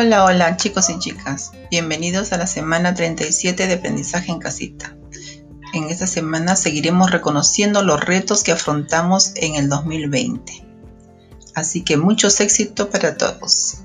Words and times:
Hola, 0.00 0.24
hola 0.24 0.56
chicos 0.56 0.90
y 0.90 0.98
chicas. 1.00 1.50
Bienvenidos 1.72 2.32
a 2.32 2.38
la 2.38 2.46
semana 2.46 2.94
37 2.94 3.66
de 3.66 3.74
aprendizaje 3.74 4.30
en 4.30 4.38
casita. 4.38 4.96
En 5.74 5.88
esta 5.88 6.06
semana 6.06 6.54
seguiremos 6.54 7.10
reconociendo 7.10 7.82
los 7.82 7.98
retos 7.98 8.44
que 8.44 8.52
afrontamos 8.52 9.32
en 9.34 9.56
el 9.56 9.68
2020. 9.68 10.64
Así 11.56 11.82
que 11.82 11.96
muchos 11.96 12.38
éxitos 12.38 12.86
para 12.86 13.16
todos. 13.16 13.78